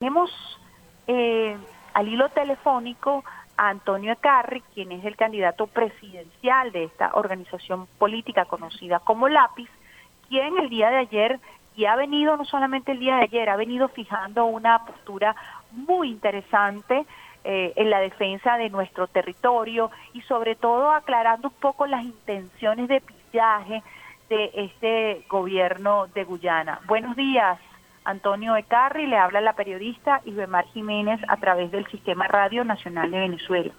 [0.00, 0.30] Tenemos
[1.08, 1.58] eh,
[1.92, 3.22] al hilo telefónico
[3.58, 9.68] a Antonio Ecarri, quien es el candidato presidencial de esta organización política conocida como Lápiz,
[10.26, 11.38] quien el día de ayer,
[11.76, 15.36] y ha venido no solamente el día de ayer, ha venido fijando una postura
[15.70, 17.04] muy interesante
[17.44, 22.88] eh, en la defensa de nuestro territorio y sobre todo aclarando un poco las intenciones
[22.88, 23.82] de pillaje
[24.30, 26.80] de este gobierno de Guyana.
[26.86, 27.58] Buenos días,
[28.04, 33.18] Antonio Ecarri, le habla la periodista Ibemar Jiménez a través del Sistema Radio Nacional de
[33.18, 33.72] Venezuela.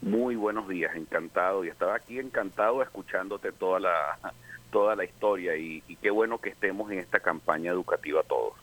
[0.00, 1.64] Muy buenos días, encantado.
[1.64, 4.18] Y estaba aquí encantado escuchándote toda la,
[4.70, 8.54] toda la historia y, qué bueno que estemos en esta campaña educativa todos.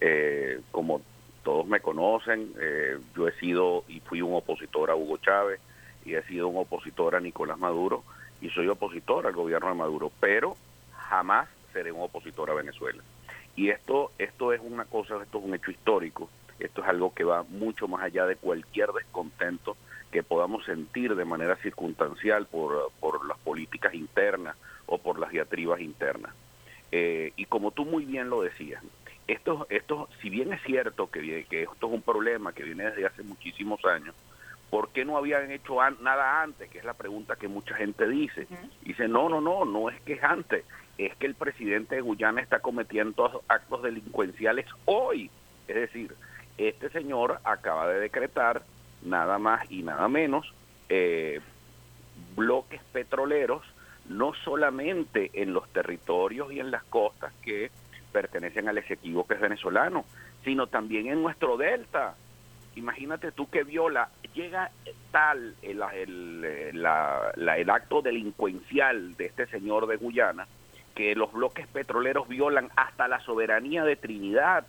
[0.00, 1.00] Eh, como
[1.42, 5.60] todos me conocen, eh, yo he sido y fui un opositor a Hugo Chávez
[6.04, 8.04] y he sido un opositor a Nicolás Maduro
[8.40, 10.56] y soy opositor al gobierno de Maduro, pero
[10.92, 13.02] jamás seré un opositor a Venezuela.
[13.56, 16.28] Y esto, esto es una cosa, esto es un hecho histórico,
[16.58, 19.76] esto es algo que va mucho más allá de cualquier descontento
[20.12, 25.80] que podamos sentir de manera circunstancial por, por las políticas internas o por las diatribas
[25.80, 26.32] internas.
[26.92, 28.82] Eh, y como tú muy bien lo decías,
[29.26, 33.06] esto, esto, si bien es cierto que, que esto es un problema que viene desde
[33.06, 34.14] hace muchísimos años,
[34.70, 36.70] ¿por qué no habían hecho nada antes?
[36.70, 38.46] Que es la pregunta que mucha gente dice.
[38.82, 40.64] Dice, no, no, no, no es que es antes,
[40.98, 45.30] es que el presidente de Guyana está cometiendo actos delincuenciales hoy.
[45.68, 46.14] Es decir,
[46.58, 48.62] este señor acaba de decretar
[49.02, 50.52] nada más y nada menos
[50.88, 51.40] eh,
[52.34, 53.62] bloques petroleros,
[54.08, 57.70] no solamente en los territorios y en las costas que
[58.12, 60.04] pertenecen al Esequibo que es venezolano,
[60.44, 62.14] sino también en nuestro delta.
[62.76, 64.70] Imagínate tú que viola, llega
[65.10, 70.46] tal el, el, el acto delincuencial de este señor de Guyana,
[70.94, 74.66] que los bloques petroleros violan hasta la soberanía de Trinidad,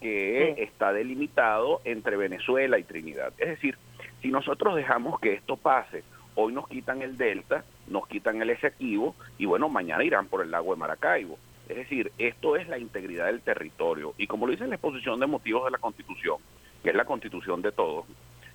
[0.00, 3.32] que está delimitado entre Venezuela y Trinidad.
[3.38, 3.78] Es decir,
[4.20, 9.14] si nosotros dejamos que esto pase, hoy nos quitan el delta, nos quitan el Esequibo
[9.38, 11.38] y bueno, mañana irán por el lago de Maracaibo.
[11.68, 15.20] Es decir, esto es la integridad del territorio y como lo dice en la exposición
[15.20, 16.38] de motivos de la Constitución,
[16.82, 18.06] que es la Constitución de todos,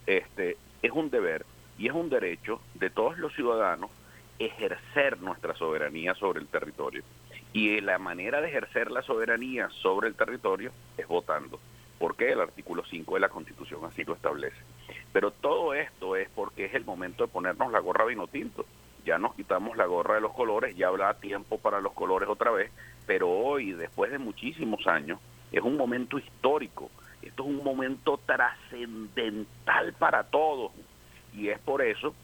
[0.05, 1.45] este es un deber
[1.77, 3.91] y es un derecho de todos los ciudadanos
[4.39, 7.03] ejercer nuestra soberanía sobre el territorio.
[7.53, 11.59] Y la manera de ejercer la soberanía sobre el territorio es votando,
[11.97, 14.57] porque el artículo 5 de la Constitución así lo establece.
[15.11, 18.65] Pero todo esto es porque es el momento de ponernos la gorra vino tinto.
[19.05, 22.51] Ya nos quitamos la gorra de los colores, ya habrá tiempo para los colores otra
[22.51, 22.71] vez,
[23.05, 25.19] pero hoy, después de muchísimos años,
[25.51, 26.91] es un momento histórico.
[27.27, 30.71] Esto es un momento trascendental para todos.
[31.33, 32.15] Y es por eso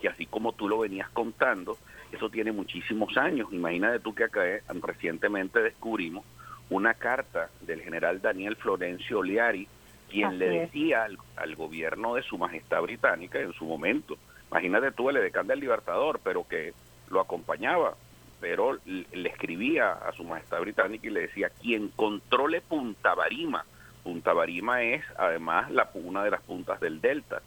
[0.00, 1.76] que así como tú lo venías contando,
[2.12, 3.48] eso tiene muchísimos años.
[3.52, 6.24] Imagínate tú que acá eh, recientemente descubrimos
[6.70, 9.66] una carta del general Daniel Florencio Oliari,
[10.08, 11.06] quien le decía
[11.36, 14.16] al, gobierno de su majestad británica en su momento,
[14.50, 16.72] imagínate tú el edecán del Libertador, pero que
[17.10, 17.94] lo acompañaba,
[18.40, 23.64] pero le escribía a su majestad británica y le decía, quien controle Punta Barima,
[23.98, 27.42] Punta Barima es además la, una de las puntas del delta,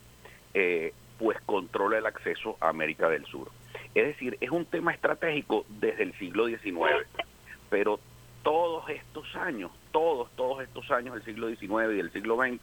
[0.54, 3.52] eh, pues controla el acceso a América del Sur.
[3.94, 7.06] Es decir, es un tema estratégico desde el siglo XIX,
[7.70, 8.00] pero
[8.44, 12.62] todos estos años, todos, todos estos años del siglo XIX y del siglo XX,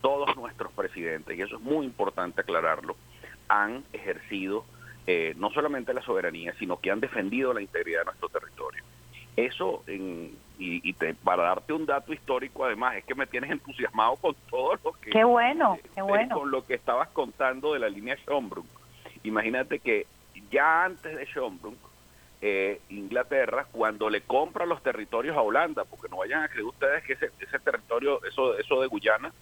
[0.00, 2.96] todos nuestros presidentes, y eso es muy importante aclararlo,
[3.48, 4.64] han ejercido
[5.06, 8.82] eh, no solamente la soberanía, sino que han defendido la integridad de nuestro territorio.
[9.38, 14.16] Eso, en, y, te, para darte un dato histórico, además, es que me tienes entusiasmado
[14.16, 15.10] con todo lo que...
[15.10, 16.40] Qué bueno, qué bueno.
[16.40, 18.66] Con lo que estabas contando de la línea Schombrun.
[19.22, 20.08] Imagínate que
[20.50, 21.76] ya antes de Schombrun,
[22.40, 27.04] eh, Inglaterra, cuando le compra los territorios a Holanda, porque no vayan a creer ustedes
[27.04, 29.32] que ese, ese territorio, eso, eso de Guyana,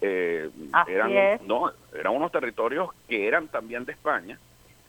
[0.00, 0.50] eh,
[0.88, 4.36] eran, no, eran unos territorios que eran también de España,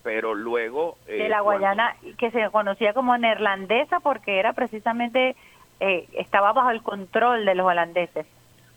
[0.06, 1.00] pero luego...
[1.08, 5.36] Eh, de la Guayana, que se conocía como neerlandesa porque era precisamente,
[5.80, 8.28] eh, estaba bajo el control de los holandeses.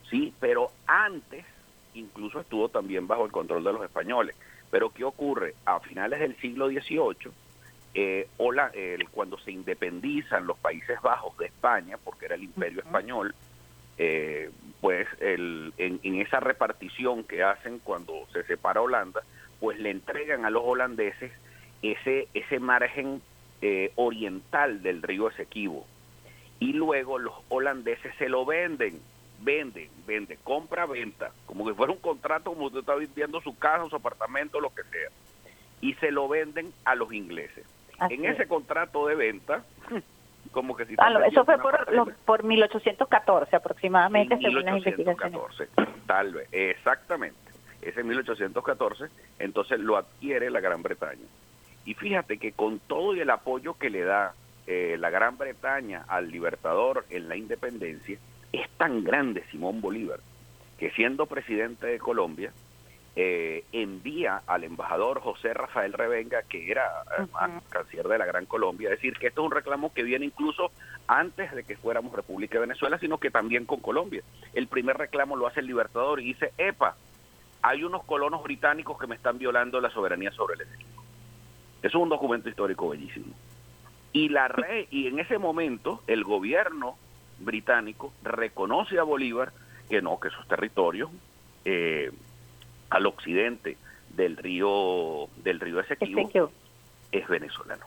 [0.08, 1.44] Sí, pero antes
[1.92, 4.34] incluso estuvo también bajo el control de los españoles.
[4.70, 5.54] Pero ¿qué ocurre?
[5.66, 7.30] A finales del siglo XVIII,
[7.92, 8.26] eh,
[9.12, 13.34] cuando se independizan los Países Bajos de España, porque era el imperio español,
[13.98, 14.50] eh,
[14.80, 19.20] pues el, en, en, esa repartición que hacen cuando se separa Holanda,
[19.60, 21.32] pues le entregan a los holandeses
[21.82, 23.20] ese, ese margen
[23.60, 25.86] eh, oriental del río Esequibo.
[26.60, 29.00] Y luego los holandeses se lo venden,
[29.40, 33.88] venden, venden, compra, venta, como que fuera un contrato como usted está vendiendo su casa,
[33.88, 35.08] su apartamento, lo que sea.
[35.80, 37.64] Y se lo venden a los ingleses.
[38.10, 39.64] en ese contrato de venta,
[40.52, 40.94] como que si...
[41.26, 45.40] eso fue por, por 1814 aproximadamente, según las investigaciones.
[46.06, 47.47] Tal vez, exactamente.
[47.88, 49.06] Ese 1814,
[49.38, 51.26] entonces lo adquiere la Gran Bretaña.
[51.84, 54.34] Y fíjate que con todo y el apoyo que le da
[54.66, 58.18] eh, la Gran Bretaña al Libertador en la independencia,
[58.52, 60.20] es tan grande Simón Bolívar
[60.78, 62.52] que siendo presidente de Colombia,
[63.16, 66.84] eh, envía al embajador José Rafael Revenga, que era
[67.68, 70.70] canciller de la Gran Colombia, decir que esto es un reclamo que viene incluso
[71.08, 74.22] antes de que fuéramos República de Venezuela, sino que también con Colombia.
[74.54, 76.94] El primer reclamo lo hace el Libertador y dice, epa,
[77.62, 80.68] hay unos colonos británicos que me están violando la soberanía sobre el Eso
[81.82, 83.34] es un documento histórico bellísimo.
[84.12, 86.96] Y, la re y en ese momento el gobierno
[87.40, 89.52] británico reconoce a Bolívar
[89.88, 91.10] que no, que esos territorios
[91.64, 92.10] eh,
[92.90, 93.76] al occidente
[94.10, 96.50] del río del río Esequibo
[97.12, 97.84] es venezolano,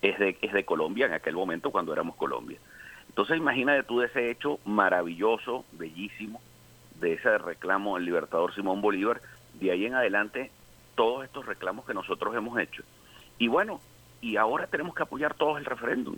[0.00, 2.58] es de, es de Colombia en aquel momento cuando éramos Colombia.
[3.08, 6.40] Entonces imagínate tú de ese hecho maravilloso, bellísimo,
[7.04, 9.20] de ese reclamo del libertador Simón Bolívar,
[9.54, 10.50] de ahí en adelante
[10.94, 12.82] todos estos reclamos que nosotros hemos hecho.
[13.38, 13.80] Y bueno,
[14.20, 16.16] y ahora tenemos que apoyar todos el referéndum.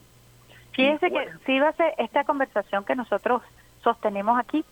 [0.72, 3.42] Fíjense que si va a ser esta conversación que nosotros
[3.82, 4.64] sostenemos aquí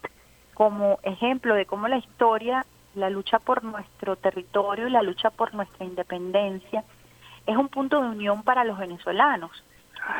[0.52, 2.64] como ejemplo de cómo la historia
[2.94, 6.84] la lucha por nuestro territorio y la lucha por nuestra independencia
[7.44, 9.50] es un punto de unión para los venezolanos.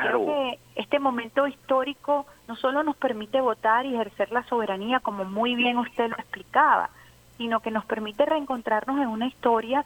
[0.01, 5.25] Creo que este momento histórico no solo nos permite votar y ejercer la soberanía, como
[5.25, 6.89] muy bien usted lo explicaba,
[7.37, 9.83] sino que nos permite reencontrarnos en una historia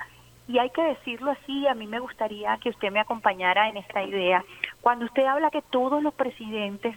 [0.47, 4.01] y hay que decirlo así, a mí me gustaría que usted me acompañara en esta
[4.01, 4.43] idea.
[4.81, 6.95] Cuando usted habla que todos los presidentes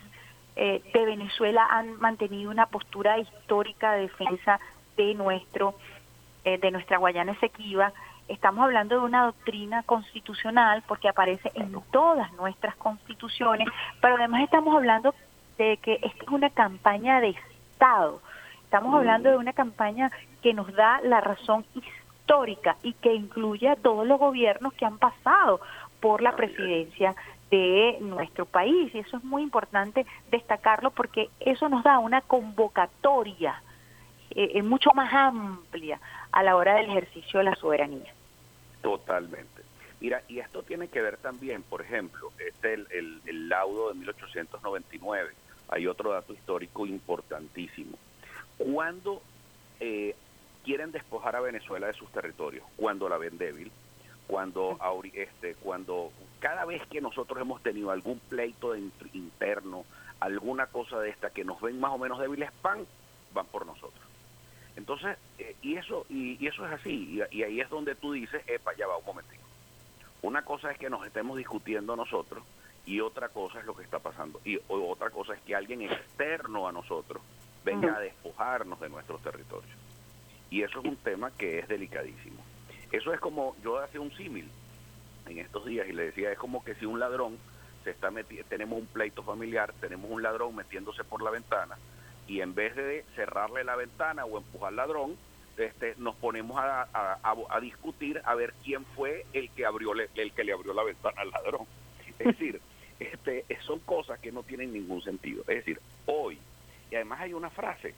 [0.57, 4.59] eh, de Venezuela han mantenido una postura histórica de defensa
[4.97, 5.75] de nuestro
[6.45, 7.93] eh, de nuestra Guayana Esequiba.
[8.29, 13.69] Estamos hablando de una doctrina constitucional porque aparece en todas nuestras constituciones,
[14.01, 15.15] pero además estamos hablando
[15.59, 18.21] de que esta es una campaña de Estado.
[18.65, 20.11] Estamos hablando de una campaña
[20.41, 24.99] que nos da la razón histórica y que incluye a todos los gobiernos que han
[24.99, 25.61] pasado
[26.01, 27.15] por la presidencia
[27.51, 28.95] de nuestro país.
[28.95, 33.63] Y eso es muy importante destacarlo porque eso nos da una convocatoria
[34.31, 36.01] eh, eh, mucho más amplia
[36.33, 38.13] a la hora del ejercicio de la soberanía.
[38.81, 39.63] Totalmente.
[40.01, 45.31] Mira, y esto tiene que ver también, por ejemplo, este el, el, laudo de 1899.
[45.69, 47.97] Hay otro dato histórico importantísimo.
[48.59, 49.23] Cuando
[49.79, 50.17] eh,
[50.65, 53.71] quieren despojar a Venezuela de sus territorios, cuando la ven débil,
[54.27, 54.79] cuando
[55.13, 59.85] este, cuando cada vez que nosotros hemos tenido algún pleito interno,
[60.19, 62.87] alguna cosa de esta que nos ven más o menos débiles, pan,
[63.33, 64.12] van por nosotros.
[64.77, 68.75] Entonces, eh, y eso y, eso es así, y, ahí es donde tú dices, epa,
[68.75, 69.43] ya va un momentito.
[70.23, 72.45] Una cosa es que nos estemos discutiendo nosotros
[72.87, 74.41] y otra cosa es lo que está pasando.
[74.45, 77.23] Y otra cosa es que alguien externo a nosotros
[77.65, 79.77] venga a despojarnos de nuestros territorios.
[80.51, 82.43] Y eso es un tema que es delicadísimo.
[82.91, 84.49] Eso es como, yo hacía un símil
[85.27, 87.39] en estos días y le decía, es como que si un ladrón
[87.85, 91.77] se está metiendo, tenemos un pleito familiar, tenemos un ladrón metiéndose por la ventana,
[92.27, 95.17] y en vez de cerrarle la ventana o empujar al ladrón,
[95.57, 96.89] este, nos ponemos a,
[97.23, 101.21] a, discutir a ver quién fue el que abrió el que le abrió la ventana
[101.21, 101.67] al ladrón.
[102.19, 102.61] Es decir,
[103.01, 105.43] este, son cosas que no tienen ningún sentido.
[105.43, 106.39] Es decir, hoy,
[106.91, 107.95] y además hay una frase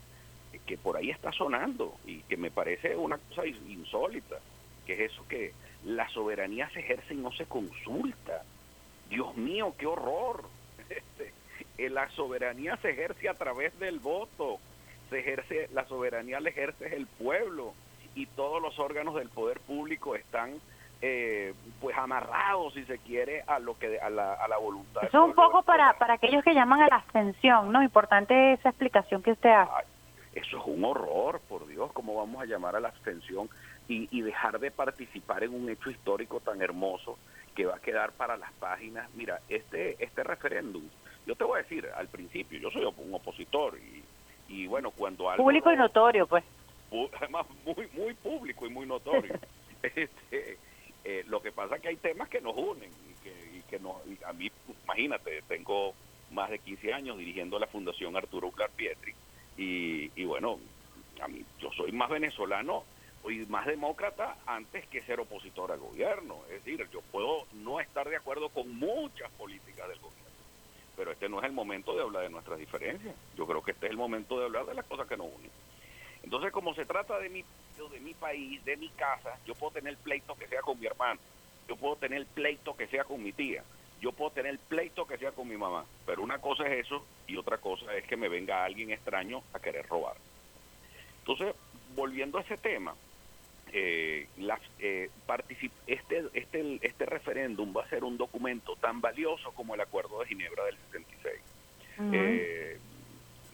[0.67, 4.37] que por ahí está sonando y que me parece una cosa insólita,
[4.87, 5.53] que es eso que
[5.85, 8.45] la soberanía se ejerce y no se consulta.
[9.11, 10.45] Dios mío, qué horror.
[10.89, 11.33] Este,
[11.79, 14.59] la soberanía se ejerce a través del voto,
[15.11, 17.75] se ejerce, la soberanía la ejerce el pueblo
[18.15, 20.61] y todos los órganos del poder público están
[21.03, 25.19] eh, pues amarrados si se quiere a lo que a la, a la voluntad eso
[25.19, 29.23] es un poco para para aquellos que llaman a la abstención no importante esa explicación
[29.23, 29.87] que usted hace.
[30.33, 33.49] Eso es un horror por Dios cómo vamos a llamar a la abstención
[33.89, 37.19] y, y dejar de participar en un hecho histórico tan hermoso
[37.55, 40.83] que va a quedar para las páginas mira este este referéndum
[41.27, 44.03] yo te voy a decir, al principio, yo soy un opositor y,
[44.49, 45.45] y bueno, cuando algo...
[45.45, 46.45] Público y notorio, pues.
[47.19, 49.35] Además, muy, muy público y muy notorio.
[49.83, 50.59] este,
[51.05, 53.79] eh, lo que pasa es que hay temas que nos unen y que, y que
[53.79, 53.97] nos,
[54.27, 54.51] a mí,
[54.85, 55.95] imagínate, tengo
[56.31, 59.15] más de 15 años dirigiendo la Fundación Arturo Uclar Pietri
[59.57, 60.59] y, y bueno,
[61.23, 62.85] a mí yo soy más venezolano
[63.31, 66.43] y más demócrata antes que ser opositor al gobierno.
[66.51, 70.15] Es decir, yo puedo no estar de acuerdo con muchas políticas del gobierno
[70.97, 73.15] pero este no es el momento de hablar de nuestras diferencias.
[73.37, 75.51] Yo creo que este es el momento de hablar de las cosas que nos unen.
[76.23, 79.97] Entonces, como se trata de mi, de mi país, de mi casa, yo puedo tener
[79.99, 81.21] pleito que sea con mi hermano,
[81.69, 83.63] yo puedo tener pleito que sea con mi tía,
[84.01, 87.37] yo puedo tener pleito que sea con mi mamá, pero una cosa es eso y
[87.37, 90.17] otra cosa es que me venga alguien extraño a querer robar.
[91.21, 91.55] Entonces,
[91.95, 92.95] volviendo a ese tema,
[93.75, 94.29] eh,
[94.79, 95.11] eh
[95.87, 100.27] este, este, este referéndum va a ser un documento tan valioso como el Acuerdo de
[100.27, 101.41] Ginebra del 76.
[102.13, 102.79] Eh,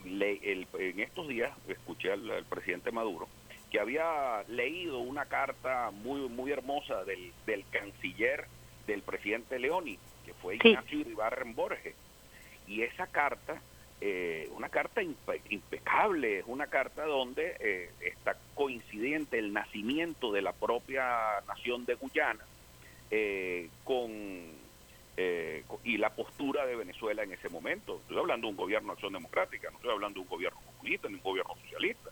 [0.04, 3.28] en estos días escuché al, presidente Maduro
[3.70, 8.46] que había leído una carta muy muy hermosa del, del canciller
[8.86, 11.94] del presidente Leoni, que fue Ignacio Ibarren Borges.
[12.66, 13.62] Y esa carta
[14.02, 20.52] eh, una carta impecable, es una carta donde eh, está coincidente el nacimiento de la
[20.52, 22.44] propia nación de Guyana
[23.10, 24.58] eh, con
[25.84, 27.96] y la postura de Venezuela en ese momento.
[27.96, 31.08] Estoy hablando de un gobierno de acción democrática, no estoy hablando de un gobierno comunista
[31.08, 32.08] ni un gobierno socialista.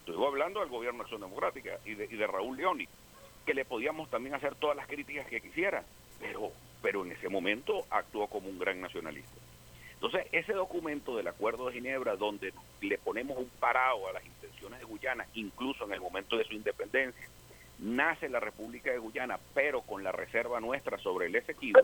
[0.00, 2.88] Estoy hablando del gobierno de acción democrática y de, y de Raúl Leoni,
[3.46, 5.84] que le podíamos también hacer todas las críticas que quisiera,
[6.18, 6.50] pero,
[6.82, 9.36] pero en ese momento actuó como un gran nacionalista.
[10.02, 14.78] Entonces, ese documento del Acuerdo de Ginebra, donde le ponemos un parado a las intenciones
[14.78, 17.28] de Guyana, incluso en el momento de su independencia,
[17.78, 21.80] nace la República de Guyana, pero con la reserva nuestra sobre el Esequibo,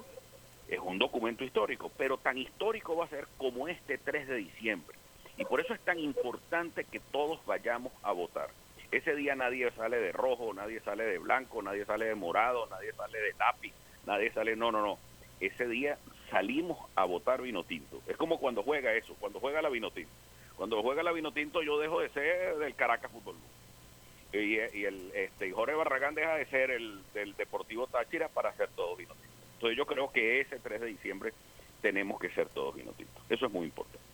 [0.66, 4.96] es un documento histórico, pero tan histórico va a ser como este 3 de diciembre.
[5.36, 8.48] Y por eso es tan importante que todos vayamos a votar.
[8.92, 12.94] Ese día nadie sale de rojo, nadie sale de blanco, nadie sale de morado, nadie
[12.94, 13.74] sale de lápiz,
[14.06, 14.98] nadie sale, no, no, no.
[15.38, 15.98] Ese día
[16.30, 18.00] salimos a votar vino tinto.
[18.06, 20.12] Es como cuando juega eso, cuando juega la vino tinto.
[20.56, 23.36] Cuando juega la vino tinto yo dejo de ser del Caracas Fútbol
[24.32, 28.68] y, y, el este Jorge Barragán deja de ser el del Deportivo Táchira para hacer
[28.74, 29.36] todo vino tinto.
[29.54, 31.32] Entonces yo creo que ese 3 de diciembre
[31.80, 33.20] tenemos que ser todos vino tinto.
[33.28, 34.04] Eso es muy importante.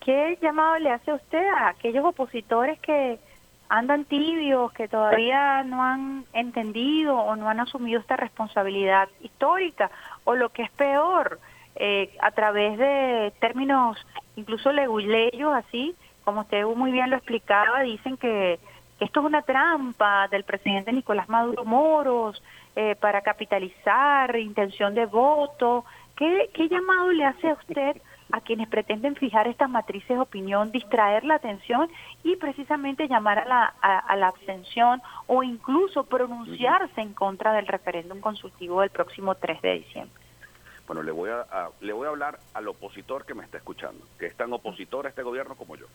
[0.00, 3.18] ¿Qué llamado le hace usted a aquellos opositores que
[3.68, 9.90] andan tibios, que todavía no han entendido o no han asumido esta responsabilidad histórica?
[10.24, 11.38] O lo que es peor,
[11.76, 13.96] eh, a través de términos
[14.36, 18.58] incluso leguleyos, así, como usted muy bien lo explicaba, dicen que,
[19.00, 22.40] esto es una trampa del presidente Nicolás Maduro Moros
[22.76, 25.84] eh, para capitalizar intención de voto.
[26.14, 28.00] ¿Qué, ¿Qué llamado le hace a usted
[28.30, 31.90] a quienes pretenden fijar estas matrices de opinión, distraer la atención
[32.22, 38.20] y precisamente llamar a la, a la abstención o incluso pronunciarse en contra del referéndum
[38.20, 40.21] consultivo del próximo 3 de diciembre?
[40.92, 44.26] Bueno, le voy a, le voy a hablar al opositor que me está escuchando, que
[44.26, 45.86] es tan opositor a este gobierno como yo.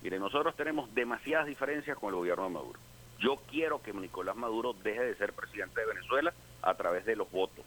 [0.00, 2.80] Mire, nosotros tenemos demasiadas diferencias con el gobierno de Maduro.
[3.18, 7.30] Yo quiero que Nicolás Maduro deje de ser presidente de Venezuela a través de los
[7.30, 7.66] votos.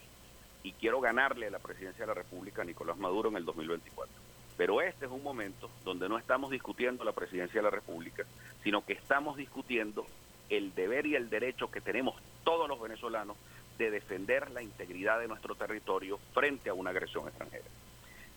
[0.63, 4.11] Y quiero ganarle la presidencia de la República a Nicolás Maduro en el 2024.
[4.57, 8.23] Pero este es un momento donde no estamos discutiendo la presidencia de la República,
[8.63, 10.07] sino que estamos discutiendo
[10.49, 13.37] el deber y el derecho que tenemos todos los venezolanos
[13.77, 17.65] de defender la integridad de nuestro territorio frente a una agresión extranjera.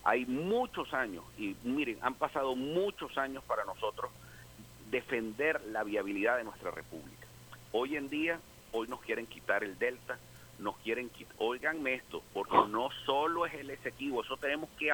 [0.04, 4.10] Hay muchos años, y miren, han pasado muchos años para nosotros
[4.90, 7.26] defender la viabilidad de nuestra república.
[7.72, 8.40] Hoy en día,
[8.72, 10.18] hoy nos quieren quitar el delta,
[10.58, 14.90] nos quieren quitar, oiganme esto, porque no solo es el Esequibo, eso tenemos que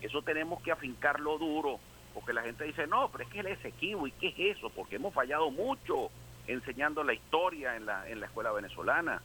[0.00, 1.78] eso, tenemos que afincarlo duro,
[2.14, 4.70] porque la gente dice, no, pero es que el Esequibo, ¿y qué es eso?
[4.70, 6.10] Porque hemos fallado mucho
[6.46, 9.22] enseñando la historia en la, en la escuela venezolana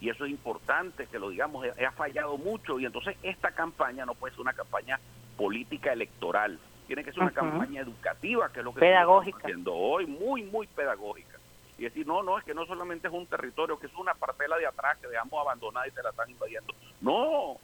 [0.00, 4.14] y eso es importante que lo digamos, ha fallado mucho y entonces esta campaña no
[4.14, 5.00] puede ser una campaña
[5.36, 9.38] política electoral, tiene que ser una campaña educativa, que es lo que pedagógica.
[9.38, 11.38] estamos haciendo hoy, muy, muy pedagógica.
[11.76, 14.56] Y decir, no, no, es que no solamente es un territorio, que es una parcela
[14.56, 16.74] de atrás que dejamos abandonada y se la están invadiendo.
[17.00, 17.56] No,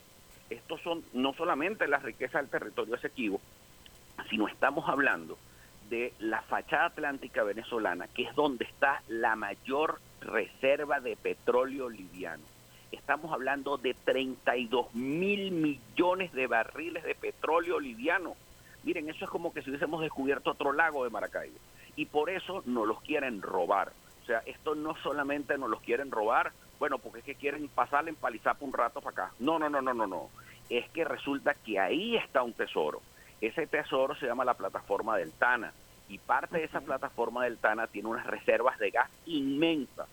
[0.50, 3.40] estos son no solamente la riqueza del territorio Esequibo,
[4.30, 5.36] sino estamos hablando
[5.88, 12.42] de la fachada atlántica venezolana, que es donde está la mayor reserva de petróleo liviano.
[12.92, 18.36] Estamos hablando de 32 mil millones de barriles de petróleo liviano.
[18.82, 21.58] Miren, eso es como que si hubiésemos descubierto otro lago de Maracaibo.
[21.96, 23.92] Y por eso nos los quieren robar.
[24.22, 28.10] O sea, esto no solamente nos los quieren robar, bueno, porque es que quieren pasarle
[28.10, 29.34] en palizapa un rato para acá.
[29.38, 30.30] No, no, no, no, no, no.
[30.70, 33.02] Es que resulta que ahí está un tesoro.
[33.40, 35.72] Ese tesoro se llama la plataforma del Tana
[36.08, 40.08] y parte de esa plataforma del Tana tiene unas reservas de gas inmensas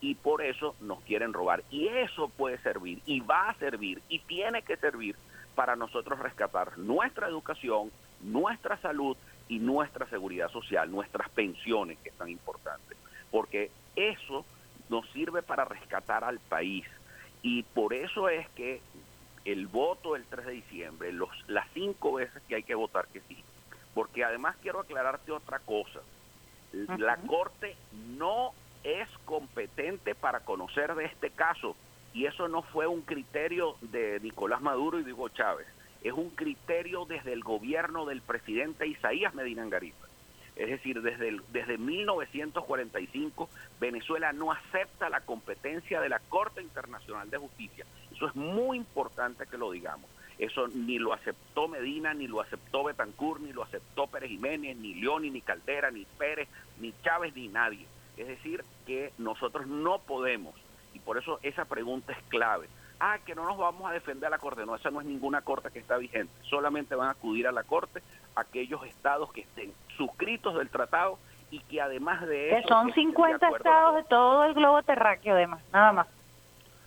[0.00, 1.62] y por eso nos quieren robar.
[1.70, 5.16] Y eso puede servir y va a servir y tiene que servir
[5.54, 9.16] para nosotros rescatar nuestra educación, nuestra salud
[9.48, 12.96] y nuestra seguridad social, nuestras pensiones que es tan importante.
[13.30, 14.44] Porque eso
[14.88, 16.84] nos sirve para rescatar al país.
[17.42, 18.80] Y por eso es que
[19.44, 23.20] el voto del 3 de diciembre, los, las cinco veces que hay que votar que
[23.28, 23.42] sí,
[23.94, 26.00] porque además quiero aclararte otra cosa.
[26.98, 27.76] La Corte
[28.16, 31.76] no es competente para conocer de este caso.
[32.14, 35.66] Y eso no fue un criterio de Nicolás Maduro y de Hugo Chávez,
[36.02, 40.08] es un criterio desde el gobierno del presidente Isaías Medina Angaripa.
[40.56, 43.48] Es decir, desde, el, desde 1945
[43.80, 47.86] Venezuela no acepta la competencia de la Corte Internacional de Justicia.
[48.14, 50.10] Eso es muy importante que lo digamos.
[50.38, 54.94] Eso ni lo aceptó Medina, ni lo aceptó Betancourt, ni lo aceptó Pérez Jiménez, ni
[54.94, 56.48] León, ni Caldera, ni Pérez,
[56.80, 57.86] ni Chávez, ni nadie.
[58.16, 60.54] Es decir, que nosotros no podemos,
[60.94, 62.68] y por eso esa pregunta es clave.
[63.04, 64.64] Ah, que no nos vamos a defender a la Corte.
[64.64, 66.32] No, esa no es ninguna Corte que está vigente.
[66.48, 68.00] Solamente van a acudir a la Corte
[68.36, 71.18] aquellos estados que estén suscritos del tratado
[71.50, 72.62] y que además de eso...
[72.62, 76.06] Que son 50 estados de todo el globo terráqueo, además, nada más.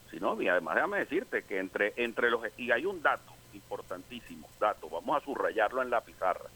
[0.10, 2.42] Sí, no, y además déjame decirte que entre, entre los...
[2.58, 6.50] Y hay un dato importantísimo, dato, vamos a subrayarlo en la pizarra.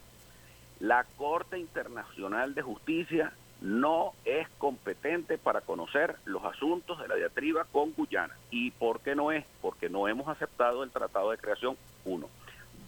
[0.79, 7.65] La Corte Internacional de Justicia no es competente para conocer los asuntos de la diatriba
[7.65, 8.35] con Guyana.
[8.51, 9.45] ¿Y por qué no es?
[9.61, 11.75] Porque no hemos aceptado el Tratado de Creación,
[12.05, 12.29] uno.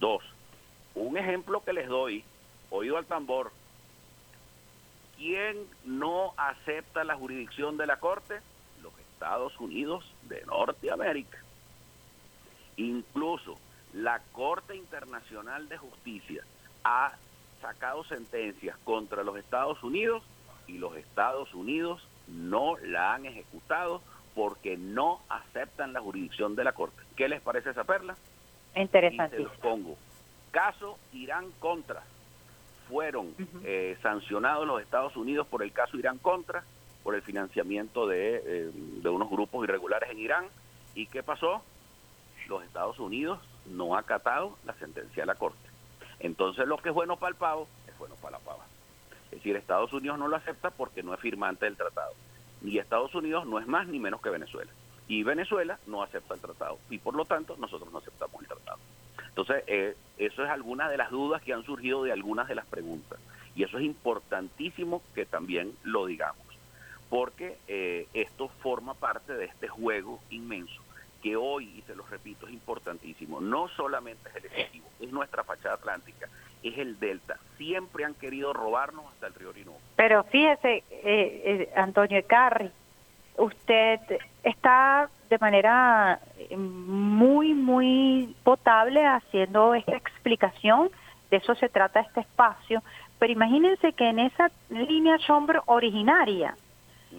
[0.00, 0.22] Dos,
[0.94, 2.24] un ejemplo que les doy,
[2.70, 3.52] oído al tambor,
[5.16, 8.40] ¿quién no acepta la jurisdicción de la Corte?
[8.82, 11.38] Los Estados Unidos de Norteamérica.
[12.76, 13.58] Incluso
[13.92, 16.44] la Corte Internacional de Justicia
[16.84, 17.12] ha
[17.60, 20.22] sacado sentencias contra los Estados Unidos
[20.66, 24.02] y los Estados Unidos no la han ejecutado
[24.34, 27.02] porque no aceptan la jurisdicción de la Corte.
[27.16, 28.16] ¿Qué les parece esa perla?
[28.74, 29.38] Interesante.
[29.38, 29.96] Los pongo.
[30.50, 32.02] Caso Irán contra.
[32.88, 33.34] Fueron
[33.64, 36.64] eh, sancionados los Estados Unidos por el caso Irán contra,
[37.02, 40.46] por el financiamiento de, eh, de unos grupos irregulares en Irán.
[40.94, 41.62] ¿Y qué pasó?
[42.48, 45.58] Los Estados Unidos no ha acatado la sentencia de la Corte.
[46.20, 48.64] Entonces lo que es bueno para el pavo es bueno para la pava.
[49.26, 52.12] Es decir, Estados Unidos no lo acepta porque no es firmante del tratado.
[52.62, 54.70] Y Estados Unidos no es más ni menos que Venezuela.
[55.08, 56.78] Y Venezuela no acepta el tratado.
[56.90, 58.78] Y por lo tanto nosotros no aceptamos el tratado.
[59.28, 62.66] Entonces, eh, eso es alguna de las dudas que han surgido de algunas de las
[62.66, 63.18] preguntas.
[63.56, 66.46] Y eso es importantísimo que también lo digamos.
[67.08, 70.82] Porque eh, esto forma parte de este juego inmenso
[71.22, 75.44] que hoy, y se lo repito, es importantísimo, no solamente es el Ejecutivo, es nuestra
[75.44, 76.28] fachada atlántica,
[76.62, 77.38] es el Delta.
[77.56, 79.78] Siempre han querido robarnos hasta el río Orinoco.
[79.96, 82.70] Pero fíjese, eh, eh, Antonio Carri,
[83.38, 84.00] usted
[84.42, 90.90] está de manera eh, muy, muy potable haciendo esta explicación,
[91.30, 92.82] de eso se trata este espacio,
[93.18, 96.56] pero imagínense que en esa línea sombra originaria,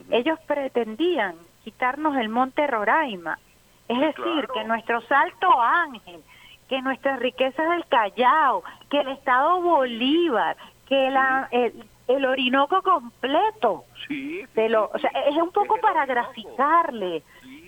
[0.10, 3.40] ellos pretendían quitarnos el monte Roraima,
[3.88, 6.22] es decir, que nuestro Salto Ángel,
[6.70, 10.56] que nuestras riquezas del Callao, que el Estado Bolívar,
[10.88, 17.24] que la, el, Orinoco completo, sí, lo, o sea, es un poco para graficarle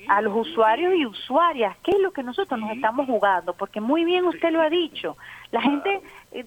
[0.08, 4.06] a los usuarios y usuarias qué es lo que nosotros nos estamos jugando, porque muy
[4.06, 5.18] bien usted lo ha dicho,
[5.52, 6.02] la gente,
[6.32, 6.46] eh,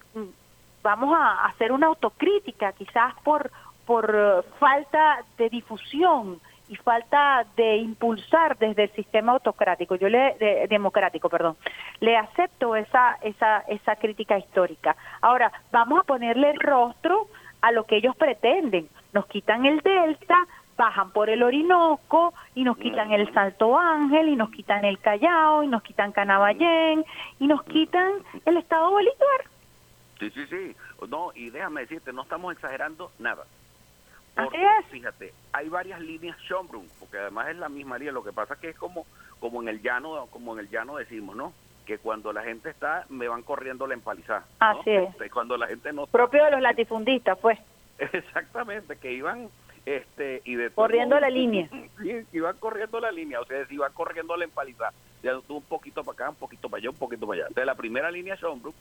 [0.82, 3.50] vamos a hacer una autocrítica quizás por,
[3.84, 10.66] por eh, falta de difusión, y falta de impulsar desde el sistema autocrático, yo le
[10.68, 11.56] democrático, perdón.
[12.00, 14.96] Le acepto esa esa esa crítica histórica.
[15.20, 17.28] Ahora, vamos a ponerle el rostro
[17.60, 18.88] a lo que ellos pretenden.
[19.12, 20.36] Nos quitan el delta,
[20.76, 25.64] bajan por el Orinoco y nos quitan el Salto Ángel y nos quitan el Callao
[25.64, 27.04] y nos quitan Canaballén
[27.38, 28.12] y nos quitan
[28.44, 29.44] el Estado Bolívar.
[30.20, 30.76] Sí, sí, sí.
[31.08, 33.44] No, y déjame decirte, no estamos exagerando nada.
[34.90, 38.60] Fíjate, hay varias líneas Schombrun, porque además es la misma línea, lo que pasa es
[38.60, 39.06] que es como,
[39.40, 41.52] como en el llano, como en el llano decimos, ¿no?
[41.86, 44.44] Que cuando la gente está, me van corriendo la empalizada.
[44.60, 45.10] Así es.
[45.10, 47.58] Este, cuando la gente no Propio de los latifundistas, pues.
[47.98, 49.48] Exactamente, que iban
[49.86, 51.68] este y de corriendo la línea.
[51.98, 54.92] Sí, iban corriendo la línea, o sea, iban corriendo la empalizada.
[55.22, 57.48] Ya un poquito para acá, un poquito para allá, un poquito para allá.
[57.48, 58.74] Entonces, la primera línea Schombrun,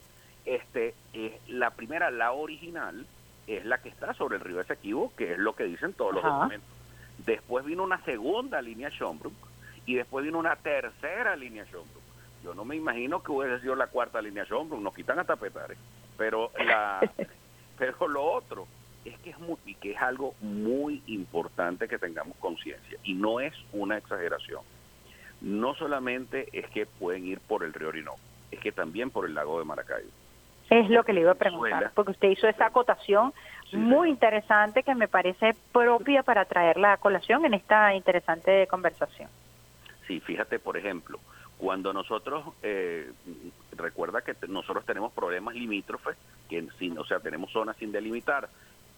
[0.45, 3.07] este, es la primera, la original,
[3.47, 6.23] es la que está sobre el río Esequibo, que es lo que dicen todos los
[6.23, 6.69] documentos.
[7.25, 9.33] Después vino una segunda línea Schomburg
[9.85, 12.03] y después vino una tercera línea Schomburg.
[12.43, 15.77] Yo no me imagino que hubiese sido la cuarta línea Schomburg, nos quitan hasta petares.
[16.17, 16.99] Pero la
[17.77, 18.67] pero lo otro
[19.05, 23.53] es que es muy, que es algo muy importante que tengamos conciencia y no es
[23.71, 24.61] una exageración.
[25.39, 28.19] No solamente es que pueden ir por el río Orinoco,
[28.51, 30.09] es que también por el lago de Maracaibo.
[30.69, 33.33] Es lo que le iba a preguntar, porque usted hizo esa acotación
[33.71, 39.29] muy interesante que me parece propia para traer la colación en esta interesante conversación.
[40.07, 41.19] Sí, fíjate, por ejemplo,
[41.57, 43.11] cuando nosotros, eh,
[43.75, 46.15] recuerda que nosotros tenemos problemas limítrofes,
[46.49, 48.49] que sin, o sea, tenemos zonas sin delimitar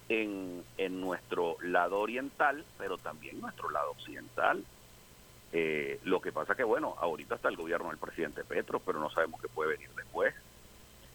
[0.08, 4.62] en, en nuestro lado oriental, pero también nuestro lado occidental.
[5.52, 9.10] Eh, lo que pasa que, bueno, ahorita está el gobierno del presidente Petro, pero no
[9.10, 10.34] sabemos qué puede venir después.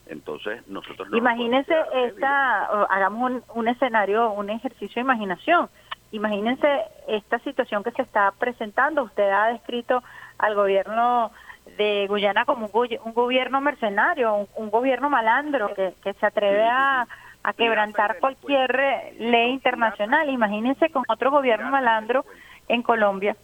[0.08, 5.70] Entonces, nosotros no Imagínense esta, hagamos un, un escenario, un ejercicio de imaginación.
[6.12, 6.68] Imagínense
[7.08, 9.04] esta situación que se está presentando.
[9.04, 10.04] Usted ha descrito
[10.38, 11.32] al gobierno
[11.78, 17.08] de Guyana como un, gobierno mercenario, un, gobierno malandro que, que se atreve a,
[17.46, 20.30] a quebrantar cualquier ley internacional.
[20.30, 22.26] Imagínense con otro gobierno malandro
[22.68, 23.36] en Colombia.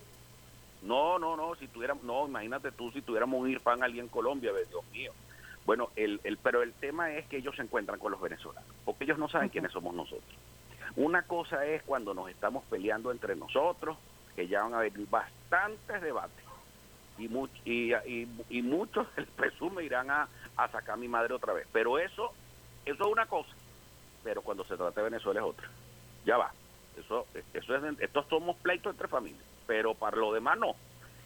[0.82, 4.52] No, no, no, si tuviéramos, no, imagínate tú si tuviéramos un IRPAN allí en Colombia,
[4.67, 5.12] Dios mío.
[5.65, 9.04] Bueno, el, el, pero el tema es que ellos se encuentran con los venezolanos, porque
[9.04, 10.36] ellos no saben quiénes somos nosotros.
[10.95, 13.97] Una cosa es cuando nos estamos peleando entre nosotros,
[14.36, 16.43] que ya van a haber bastantes debates,
[17.17, 17.26] y,
[17.65, 21.67] y, y, muchos, el presume, irán a, a sacar a mi madre otra vez.
[21.71, 22.34] Pero eso,
[22.86, 23.52] eso es una cosa,
[24.24, 25.69] pero cuando se trata de Venezuela es otra.
[26.26, 26.52] Ya va.
[26.97, 30.76] Eso, eso es, estos somos pleitos entre familias, pero para lo demás no.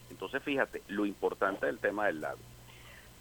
[0.09, 2.39] Entonces, fíjate, lo importante del tema del lago.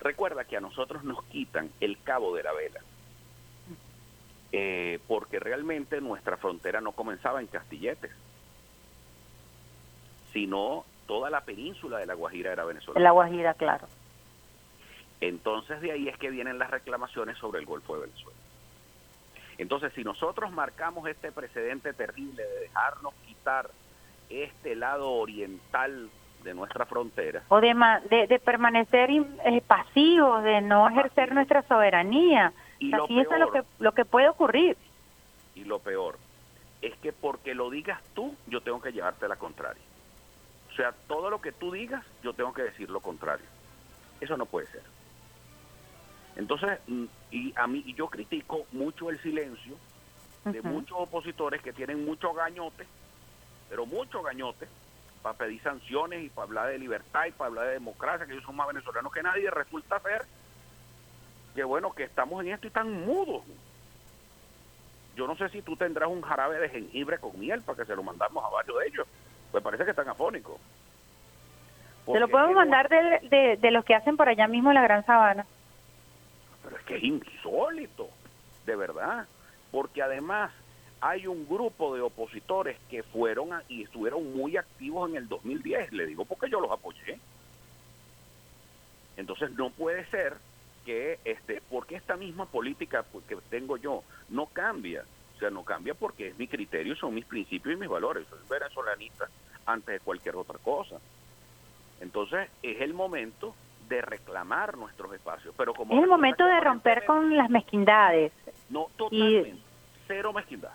[0.00, 2.80] Recuerda que a nosotros nos quitan el cabo de la vela,
[4.52, 8.12] eh, porque realmente nuestra frontera no comenzaba en Castilletes,
[10.32, 13.00] sino toda la península de la Guajira era Venezuela.
[13.00, 13.86] La Guajira, claro.
[15.20, 18.38] Entonces de ahí es que vienen las reclamaciones sobre el Golfo de Venezuela.
[19.58, 23.70] Entonces, si nosotros marcamos este precedente terrible de dejarnos quitar
[24.28, 26.10] este lado oriental
[26.44, 27.42] de nuestra frontera.
[27.48, 27.74] O de,
[28.28, 32.52] de, permanecer eh, pasivos, de no ejercer nuestra soberanía.
[32.78, 34.76] Y lo es lo que, lo que puede ocurrir.
[35.54, 36.18] Y lo peor
[36.82, 39.82] es que porque lo digas tú, yo tengo que llevarte la contraria.
[40.70, 43.46] O sea, todo lo que tú digas, yo tengo que decir lo contrario.
[44.20, 44.82] Eso no puede ser.
[46.36, 49.76] Entonces, mm, y a mí yo critico mucho el silencio
[50.44, 52.86] de muchos opositores que tienen mucho gañote,
[53.70, 54.68] pero mucho gañote,
[55.24, 58.44] para pedir sanciones y para hablar de libertad y para hablar de democracia, que ellos
[58.44, 60.20] son más venezolanos que nadie, resulta ser
[61.54, 63.42] que bueno, que estamos en esto y están mudos.
[65.16, 67.96] Yo no sé si tú tendrás un jarabe de jengibre con miel para que se
[67.96, 69.06] lo mandamos a varios de ellos.
[69.50, 70.60] Pues parece que están afónicos.
[72.04, 75.06] Se lo podemos mandar de, de, los que hacen por allá mismo en la Gran
[75.06, 75.46] Sabana.
[76.64, 78.10] Pero es que es insólito,
[78.66, 79.26] de verdad.
[79.70, 80.52] Porque además
[81.04, 85.92] hay un grupo de opositores que fueron y estuvieron muy activos en el 2010.
[85.92, 87.18] Le digo porque yo los apoyé.
[89.18, 90.38] Entonces no puede ser
[90.86, 95.04] que, este, porque esta misma política que tengo yo no cambia.
[95.36, 98.26] O sea, no cambia porque es mi criterio, son mis principios y mis valores.
[98.30, 99.28] Soy venezolanista
[99.66, 100.96] antes de cualquier otra cosa.
[102.00, 103.54] Entonces es el momento
[103.90, 105.54] de reclamar nuestros espacios.
[105.54, 108.32] Pero como es el momento de romper con las mezquindades.
[108.70, 109.58] No, totalmente.
[110.06, 110.72] Cero mezquindad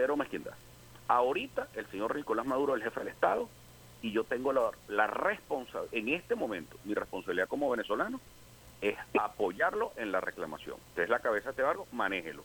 [0.00, 0.54] cero mezquindad.
[1.08, 3.48] Ahorita el señor Nicolás Maduro es el jefe del Estado
[4.00, 8.18] y yo tengo la, la responsabilidad, en este momento, mi responsabilidad como venezolano
[8.80, 10.76] es apoyarlo en la reclamación.
[10.88, 12.42] Usted es la cabeza de este barco, manéjelo.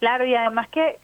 [0.00, 0.98] Claro, y además que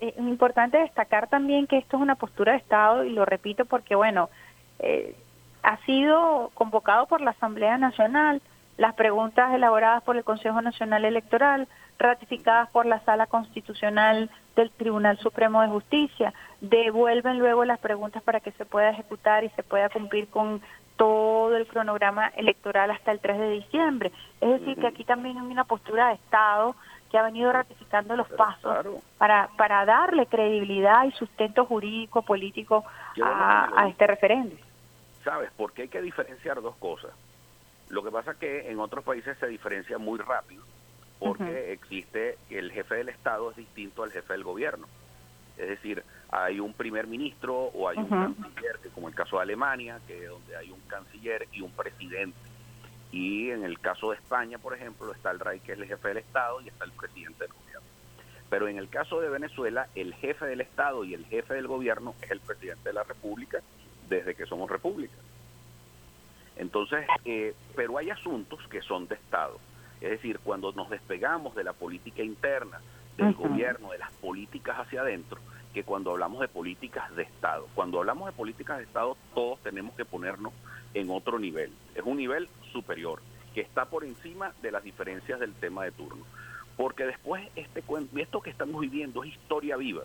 [0.00, 3.96] es importante destacar también que esto es una postura de Estado y lo repito porque,
[3.96, 4.30] bueno,
[4.78, 5.16] eh,
[5.64, 8.40] ha sido convocado por la Asamblea Nacional,
[8.76, 11.66] las preguntas elaboradas por el Consejo Nacional Electoral,
[11.98, 18.40] ratificadas por la Sala Constitucional del Tribunal Supremo de Justicia, devuelven luego las preguntas para
[18.40, 20.60] que se pueda ejecutar y se pueda cumplir con
[20.96, 24.12] todo el cronograma electoral hasta el 3 de diciembre.
[24.40, 26.76] Es decir, que aquí también hay una postura de Estado
[27.10, 28.86] que ha venido ratificando los pasos
[29.18, 32.84] para, para darle credibilidad y sustento jurídico, político
[33.22, 34.58] a, a este referéndum.
[35.22, 35.50] ¿Sabes?
[35.56, 37.10] Porque hay que diferenciar dos cosas.
[37.88, 40.64] Lo que pasa es que en otros países se diferencia muy rápido
[41.24, 44.86] porque existe el jefe del Estado es distinto al jefe del gobierno.
[45.56, 50.00] Es decir, hay un primer ministro o hay un canciller, como el caso de Alemania,
[50.06, 52.36] que donde hay un canciller y un presidente.
[53.12, 56.08] Y en el caso de España, por ejemplo, está el rey que es el jefe
[56.08, 57.88] del Estado y está el presidente del gobierno.
[58.50, 62.14] Pero en el caso de Venezuela, el jefe del Estado y el jefe del gobierno
[62.20, 63.60] es el presidente de la República
[64.08, 65.14] desde que somos república.
[66.56, 69.58] Entonces, eh, pero hay asuntos que son de Estado
[70.04, 72.80] es decir, cuando nos despegamos de la política interna,
[73.16, 75.38] del gobierno, de las políticas hacia adentro,
[75.72, 77.66] que cuando hablamos de políticas de Estado.
[77.74, 80.52] Cuando hablamos de políticas de Estado, todos tenemos que ponernos
[80.94, 81.72] en otro nivel.
[81.94, 83.20] Es un nivel superior,
[83.54, 86.24] que está por encima de las diferencias del tema de turno.
[86.76, 87.82] Porque después este
[88.16, 90.02] esto que estamos viviendo es historia viva.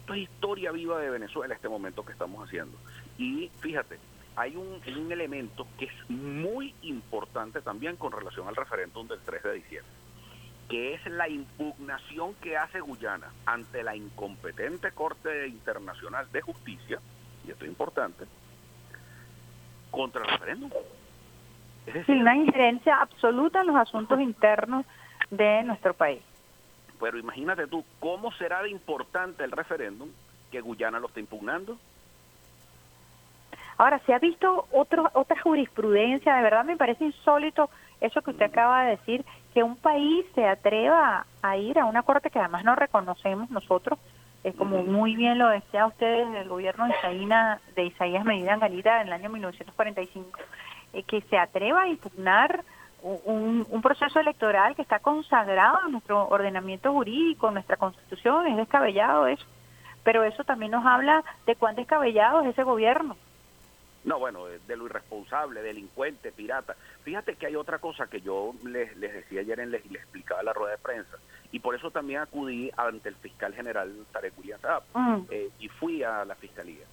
[0.00, 2.76] Esto es historia viva de Venezuela, este momento que estamos haciendo.
[3.18, 3.98] Y fíjate,
[4.36, 9.42] hay un, un elemento que es muy importante también con relación al referéndum del 3
[9.42, 9.92] de diciembre,
[10.68, 17.00] que es la impugnación que hace Guyana ante la incompetente Corte Internacional de Justicia,
[17.46, 18.24] y esto es importante,
[19.90, 20.70] contra el referéndum.
[21.86, 24.86] Es decir, una injerencia absoluta en los asuntos internos
[25.30, 26.22] de nuestro país.
[27.00, 30.08] Pero imagínate tú, ¿cómo será de importante el referéndum
[30.52, 31.76] que Guyana lo está impugnando?
[33.82, 37.68] Ahora, se ha visto otro, otra jurisprudencia, de verdad me parece insólito
[38.00, 42.04] eso que usted acaba de decir, que un país se atreva a ir a una
[42.04, 43.98] corte que además no reconocemos nosotros,
[44.44, 49.00] es como muy bien lo decía usted el gobierno de, Isaína, de Isaías Medina Galita
[49.00, 50.38] en el año 1945,
[50.92, 52.62] eh, que se atreva a impugnar
[53.02, 58.56] un, un, proceso electoral que está consagrado en nuestro ordenamiento jurídico, en nuestra constitución, es
[58.56, 59.44] descabellado eso.
[60.04, 63.16] Pero eso también nos habla de cuán descabellado es ese gobierno.
[64.04, 66.74] No, bueno, de lo irresponsable, delincuente, pirata.
[67.04, 70.40] Fíjate que hay otra cosa que yo les, les decía ayer en les, les explicaba
[70.40, 71.18] en la rueda de prensa,
[71.52, 75.26] y por eso también acudí ante el fiscal general Tarek William Saab, mm.
[75.30, 76.84] eh, y fui a la fiscalía.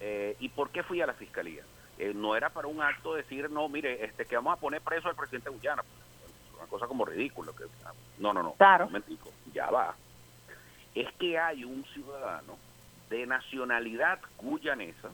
[0.00, 1.62] Eh, ¿Y por qué fui a la fiscalía?
[1.98, 5.08] Eh, no era para un acto decir, no, mire, este que vamos a poner preso
[5.08, 5.82] al presidente Guyana.
[6.56, 7.52] Una cosa como ridícula.
[7.56, 7.64] Que,
[8.18, 8.52] no, no, no.
[8.54, 8.88] Claro.
[9.52, 9.94] ya va.
[10.94, 12.58] Es que hay un ciudadano
[13.08, 15.10] de nacionalidad guyanesa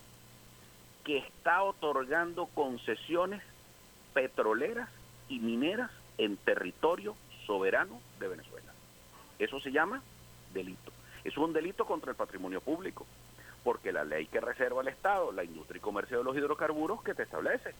[1.04, 3.42] que está otorgando concesiones
[4.14, 4.88] petroleras
[5.28, 8.72] y mineras en territorio soberano de Venezuela.
[9.38, 10.02] Eso se llama
[10.52, 10.92] delito.
[11.24, 13.06] Es un delito contra el patrimonio público,
[13.64, 17.14] porque la ley que reserva el Estado, la industria y comercio de los hidrocarburos, que
[17.14, 17.74] te establece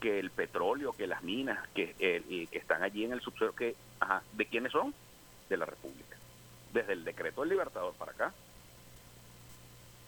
[0.00, 3.76] que el petróleo, que las minas, que, eh, que están allí en el subsuelo, que,
[4.00, 4.92] ajá, ¿de quiénes son?
[5.48, 6.16] De la República.
[6.72, 8.34] Desde el decreto del Libertador para acá,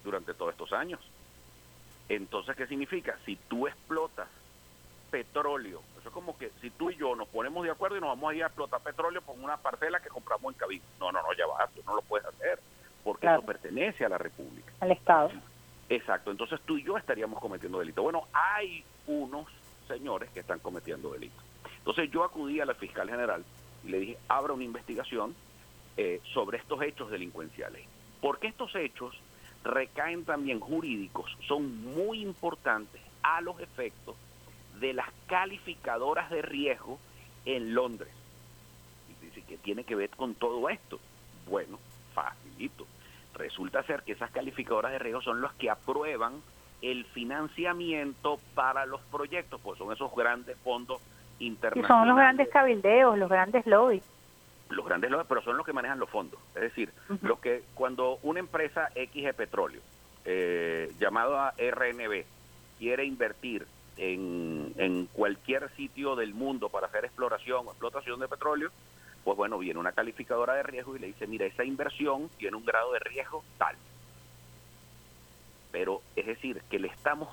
[0.03, 1.01] durante todos estos años.
[2.09, 3.19] Entonces, ¿qué significa?
[3.25, 4.29] Si tú explotas
[5.11, 8.11] petróleo, eso es como que si tú y yo nos ponemos de acuerdo y nos
[8.11, 10.85] vamos a ir a explotar petróleo con una parcela que compramos en Cabildo.
[10.99, 12.59] No, no, no, ya va, tú no lo puedes hacer,
[13.03, 14.73] porque eso pertenece a la República.
[14.81, 15.31] Al Estado.
[15.89, 18.03] Exacto, entonces tú y yo estaríamos cometiendo delito.
[18.03, 19.47] Bueno, hay unos
[19.87, 21.41] señores que están cometiendo delito.
[21.79, 23.45] Entonces yo acudí a la fiscal general
[23.85, 25.35] y le dije, abra una investigación
[25.97, 27.87] eh, sobre estos hechos delincuenciales.
[28.21, 29.15] Porque estos hechos
[29.65, 34.15] recaen también jurídicos, son muy importantes a los efectos
[34.79, 36.99] de las calificadoras de riesgo
[37.47, 38.13] en Londres.
[39.09, 41.01] Y dice, ¿qué tiene que ver con todo esto?
[41.49, 41.79] Bueno,
[42.15, 42.87] facilito.
[43.35, 46.35] Resulta ser que esas calificadoras de riesgo son los que aprueban
[46.83, 51.01] el financiamiento para los proyectos, pues son esos grandes fondos
[51.39, 51.85] internacionales.
[51.85, 54.03] Y son los grandes cabildeos, los grandes lobbies
[54.71, 56.41] los grandes lobbies, pero son los que manejan los fondos.
[56.55, 59.81] Es decir, lo que cuando una empresa X de petróleo,
[60.25, 62.25] eh, llamada RNB,
[62.79, 68.71] quiere invertir en, en cualquier sitio del mundo para hacer exploración o explotación de petróleo,
[69.23, 72.65] pues bueno, viene una calificadora de riesgo y le dice, mira, esa inversión tiene un
[72.65, 73.77] grado de riesgo tal.
[75.73, 77.29] Pero es decir, que le estamos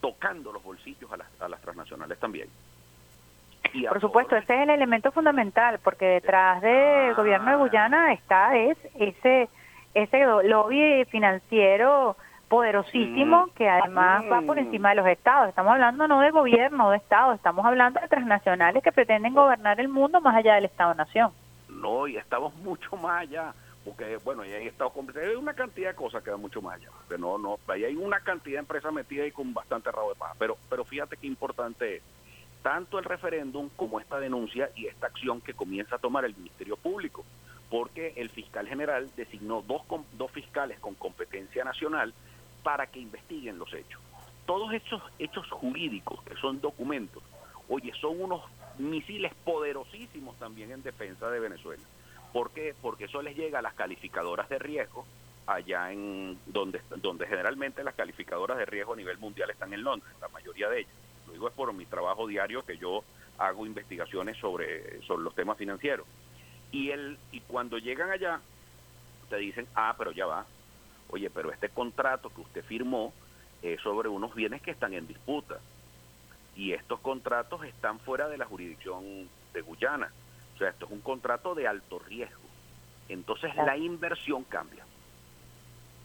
[0.00, 2.48] tocando los bolsillos a las, a las transnacionales también.
[3.88, 8.78] Por supuesto, ese es el elemento fundamental, porque detrás del gobierno de Guyana está es
[8.94, 9.48] ese
[9.94, 12.16] ese lobby financiero
[12.48, 13.50] poderosísimo mm.
[13.50, 15.48] que además va por encima de los estados.
[15.48, 19.88] Estamos hablando no de gobierno, de estado, estamos hablando de transnacionales que pretenden gobernar el
[19.88, 21.32] mundo más allá del estado-nación.
[21.68, 26.22] No, y estamos mucho más allá, porque bueno, hay estados hay una cantidad de cosas
[26.22, 26.88] que van mucho más allá.
[27.08, 30.16] Que no, no, ahí hay una cantidad de empresas metidas ahí con bastante rabo de
[30.16, 30.34] paja.
[30.38, 32.02] Pero, pero fíjate qué importante es
[32.66, 36.76] tanto el referéndum como esta denuncia y esta acción que comienza a tomar el Ministerio
[36.76, 37.24] Público,
[37.70, 39.82] porque el fiscal general designó dos,
[40.14, 42.12] dos fiscales con competencia nacional
[42.64, 44.00] para que investiguen los hechos.
[44.46, 47.22] Todos estos hechos jurídicos, que son documentos,
[47.68, 48.42] oye, son unos
[48.78, 51.84] misiles poderosísimos también en defensa de Venezuela.
[52.32, 52.74] ¿Por qué?
[52.82, 55.06] Porque eso les llega a las calificadoras de riesgo,
[55.46, 60.12] allá en donde, donde generalmente las calificadoras de riesgo a nivel mundial están en Londres,
[60.20, 63.02] la mayoría de ellas lo digo es por mi trabajo diario que yo
[63.38, 66.06] hago investigaciones sobre, sobre los temas financieros.
[66.72, 68.40] Y, el, y cuando llegan allá,
[69.28, 70.46] te dicen, ah, pero ya va,
[71.10, 73.12] oye, pero este contrato que usted firmó
[73.62, 75.58] es sobre unos bienes que están en disputa.
[76.54, 80.10] Y estos contratos están fuera de la jurisdicción de Guyana.
[80.54, 82.40] O sea, esto es un contrato de alto riesgo.
[83.08, 84.84] Entonces la inversión cambia.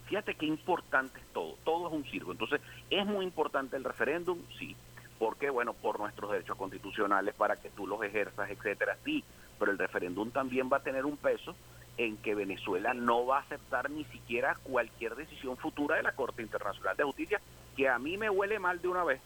[0.07, 1.55] Fíjate qué importante es todo.
[1.63, 2.33] Todo es un circo.
[2.33, 4.39] Entonces, ¿es muy importante el referéndum?
[4.59, 4.75] Sí.
[5.21, 5.51] ¿Por qué?
[5.51, 9.23] Bueno, por nuestros derechos constitucionales para que tú los ejerzas, etcétera, sí,
[9.59, 11.55] pero el referéndum también va a tener un peso
[11.99, 16.41] en que Venezuela no va a aceptar ni siquiera cualquier decisión futura de la Corte
[16.41, 17.39] Internacional de Justicia,
[17.77, 19.21] que a mí me huele mal de una vez.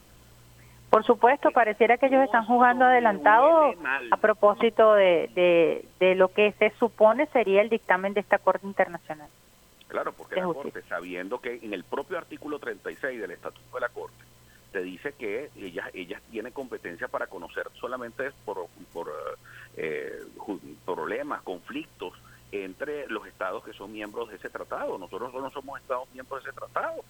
[0.90, 3.74] Por supuesto, pareciera que ellos están jugando adelantado
[4.12, 8.68] a propósito de, de, de, lo que se supone sería el dictamen de esta Corte
[8.68, 9.30] Internacional.
[9.88, 13.88] Claro, porque la Corte, sabiendo que en el propio artículo 36 del Estatuto de la
[13.88, 14.35] Corte,
[14.76, 19.10] te dice que ella, ella tiene competencia para conocer solamente por, por
[19.78, 20.20] eh,
[20.86, 22.12] problemas, conflictos
[22.52, 24.98] entre los estados que son miembros de ese tratado.
[24.98, 27.06] Nosotros no somos estados miembros de ese tratado.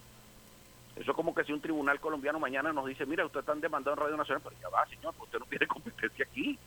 [0.96, 3.94] Eso es como que si un tribunal colombiano mañana nos dice, mira, usted están demandando
[3.94, 6.60] en Radio Nacional, pero ya va, señor, usted no tiene competencia aquí.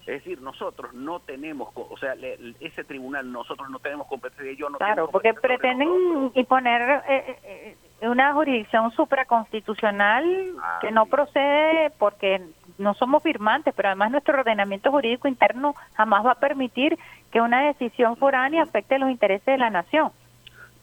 [0.00, 2.14] Es decir, nosotros no tenemos, o sea,
[2.60, 4.52] ese tribunal, nosotros no tenemos competencia.
[4.52, 10.24] Yo no claro, porque pretenden imponer eh, eh, eh, una jurisdicción supraconstitucional
[10.60, 12.42] ah, que no procede porque
[12.78, 16.98] no somos firmantes, pero además nuestro ordenamiento jurídico interno jamás va a permitir
[17.30, 20.10] que una decisión foránea afecte los intereses de la nación.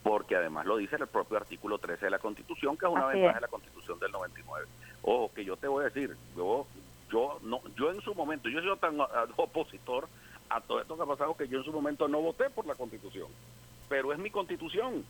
[0.03, 3.35] Porque además lo dice el propio artículo 13 de la Constitución, que es una ventaja
[3.35, 4.67] de la Constitución del 99.
[5.03, 6.65] Ojo, que yo te voy a decir, yo
[7.11, 8.97] yo no yo en su momento yo soy tan
[9.35, 10.07] opositor
[10.49, 12.75] a todo esto que ha pasado que yo en su momento no voté por la
[12.75, 13.27] constitución
[13.89, 15.03] pero es mi constitución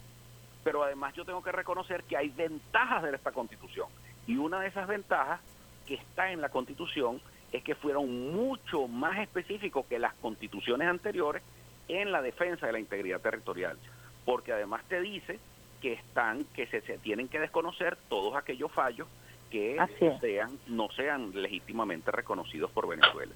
[0.63, 3.87] pero además yo tengo que reconocer que hay ventajas de esta constitución
[4.27, 5.39] y una de esas ventajas
[5.85, 7.21] que está en la constitución
[7.51, 11.43] es que fueron mucho más específicos que las constituciones anteriores
[11.87, 13.77] en la defensa de la integridad territorial
[14.25, 15.39] porque además te dice
[15.81, 19.07] que están que se, se tienen que desconocer todos aquellos fallos
[19.49, 19.77] que
[20.21, 23.33] sean no sean legítimamente reconocidos por Venezuela.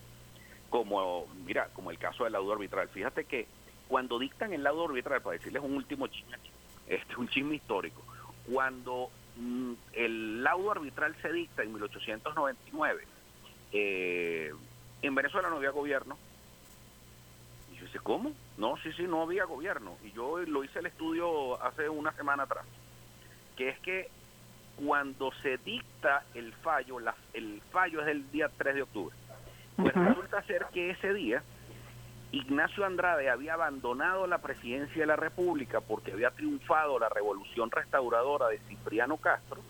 [0.70, 2.88] Como, mira, como el caso del laudo arbitral.
[2.90, 3.48] Fíjate que
[3.88, 6.38] cuando dictan el laudo arbitral, para decirles un último chisme,
[6.88, 8.04] este, un chisme histórico,
[8.52, 13.04] cuando mm, el laudo arbitral se dicta en 1899,
[13.74, 14.54] eh,
[15.02, 16.18] en Venezuela no había gobierno.
[17.72, 18.34] Y yo dice, ¿cómo?
[18.58, 19.98] No, sí, sí, no había gobierno.
[20.04, 22.66] Y yo lo hice el estudio hace una semana atrás,
[23.56, 24.10] que es que
[24.78, 26.98] cuando se dicta el fallo,
[27.34, 29.16] el fallo es el día 3 de octubre.
[29.76, 31.44] Pues resulta ser que ese día
[32.36, 38.50] Ignacio Andrade había abandonado la presidencia de la República porque había triunfado la revolución restauradora
[38.50, 39.62] de Cipriano Castro.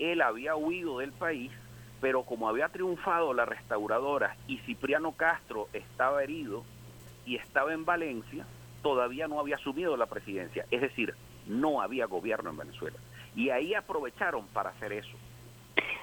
[0.00, 1.52] Él había huido del país,
[2.00, 6.64] pero como había triunfado la restauradora y Cipriano Castro estaba herido
[7.24, 8.44] y estaba en Valencia,
[8.82, 10.66] todavía no había asumido la presidencia.
[10.72, 11.14] Es decir,
[11.46, 12.98] no había gobierno en Venezuela.
[13.36, 15.16] Y ahí aprovecharon para hacer eso.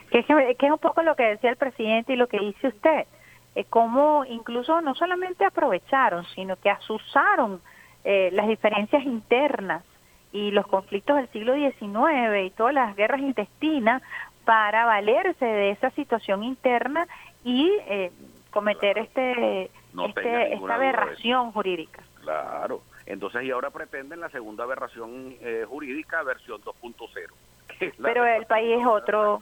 [0.09, 3.07] Que es, un poco lo que decía el presidente y lo que dice usted.
[3.55, 7.61] Eh, cómo incluso no solamente aprovecharon, sino que asusaron
[8.03, 9.83] eh, las diferencias internas
[10.31, 14.01] y los conflictos del siglo XIX y todas las guerras intestinas
[14.43, 17.07] para valerse de esa situación interna
[17.43, 18.11] y eh,
[18.51, 19.71] cometer este,
[20.07, 22.03] este esta aberración jurídica.
[22.21, 22.81] Claro.
[23.05, 27.93] Entonces, y ahora pretenden la segunda aberración eh, jurídica, versión 2.0.
[28.01, 29.41] Pero el país es otro.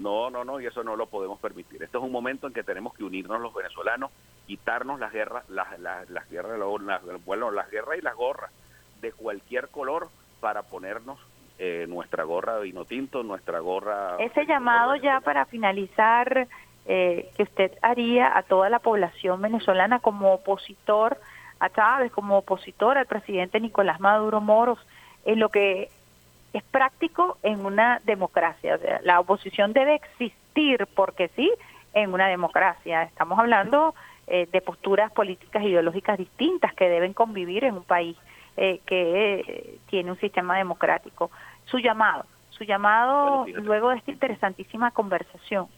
[0.00, 1.82] No, no, no, y eso no lo podemos permitir.
[1.82, 4.10] Esto es un momento en que tenemos que unirnos los venezolanos,
[4.46, 8.50] quitarnos las guerras, las, las, las guerras, las, bueno, las guerras y las gorras
[9.00, 10.08] de cualquier color
[10.40, 11.18] para ponernos
[11.58, 14.16] eh, nuestra gorra de vino tinto, nuestra gorra...
[14.18, 16.48] Ese llamado ya para finalizar
[16.86, 21.18] eh, que usted haría a toda la población venezolana como opositor
[21.58, 24.78] a Chávez como opositor al presidente Nicolás Maduro Moros
[25.26, 25.90] en lo que
[26.52, 28.78] es práctico en una democracia.
[29.02, 31.50] la oposición debe existir porque sí
[31.94, 33.02] en una democracia.
[33.02, 33.94] Estamos hablando
[34.26, 38.16] eh, de posturas políticas ideológicas distintas que deben convivir en un país
[38.56, 41.30] eh, que eh, tiene un sistema democrático.
[41.64, 45.68] Su llamado, su llamado luego de esta interesantísima conversación.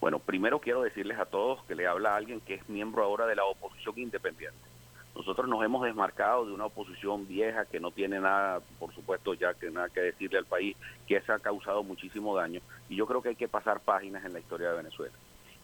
[0.00, 3.36] Bueno, primero quiero decirles a todos que le habla alguien que es miembro ahora de
[3.36, 4.73] la oposición independiente
[5.14, 9.54] nosotros nos hemos desmarcado de una oposición vieja que no tiene nada, por supuesto, ya
[9.54, 12.60] que nada que decirle al país, que se ha causado muchísimo daño.
[12.88, 15.14] Y yo creo que hay que pasar páginas en la historia de Venezuela.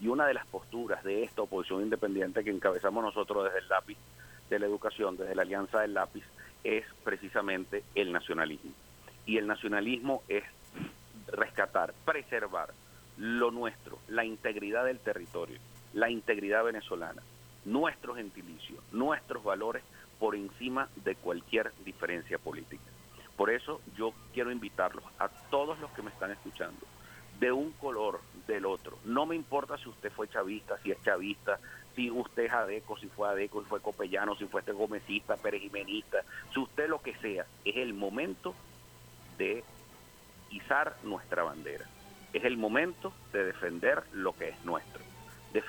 [0.01, 3.99] Y una de las posturas de esta oposición independiente que encabezamos nosotros desde el lápiz
[4.49, 6.25] de la educación, desde la Alianza del Lápiz,
[6.65, 8.73] es precisamente el nacionalismo.
[9.27, 10.45] Y el nacionalismo es
[11.27, 12.71] rescatar, preservar
[13.19, 15.59] lo nuestro, la integridad del territorio,
[15.93, 17.23] la integridad venezolana
[17.65, 19.83] nuestro gentilicio, nuestros valores
[20.19, 22.83] por encima de cualquier diferencia política.
[23.37, 26.87] Por eso yo quiero invitarlos a todos los que me están escuchando,
[27.39, 28.99] de un color, del otro.
[29.05, 31.59] No me importa si usted fue chavista, si es chavista,
[31.95, 36.19] si usted es adeco, si fue adeco, si fue copellano, si fue este gomecista, perejimenista,
[36.53, 38.55] si usted lo que sea, es el momento
[39.39, 39.65] de
[40.51, 41.87] izar nuestra bandera.
[42.33, 45.10] Es el momento de defender lo que es nuestro